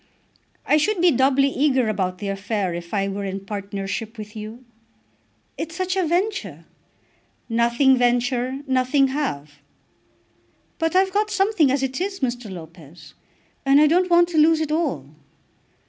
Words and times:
"I 0.65 0.77
should 0.77 0.99
be 0.99 1.11
doubly 1.11 1.47
eager 1.49 1.87
about 1.87 2.17
the 2.17 2.29
affair 2.29 2.73
if 2.73 2.91
I 2.91 3.07
were 3.07 3.23
in 3.23 3.45
partnership 3.45 4.17
with 4.17 4.35
you." 4.35 4.65
"It's 5.59 5.75
such 5.75 5.95
a 5.95 6.03
venture." 6.07 6.65
"Nothing 7.47 7.95
venture 7.99 8.63
nothing 8.65 9.09
have." 9.09 9.59
"But 10.79 10.95
I've 10.95 11.13
got 11.13 11.29
something 11.29 11.69
as 11.69 11.83
it 11.83 12.01
is, 12.01 12.19
Mr. 12.21 12.49
Lopez, 12.51 13.13
and 13.63 13.79
I 13.79 13.85
don't 13.85 14.09
want 14.09 14.27
to 14.29 14.39
lose 14.39 14.59
it 14.59 14.71
all." 14.71 15.05